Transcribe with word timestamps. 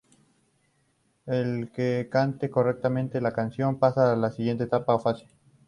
El 1.27 1.71
que 1.71 2.09
cante 2.11 2.49
correctamente 2.49 3.21
la 3.21 3.33
canción, 3.33 3.77
pasan 3.77 4.07
a 4.09 4.15
la 4.15 4.31
siguiente 4.31 4.63
etapa 4.63 4.95
o 4.95 4.99
fase. 4.99 5.27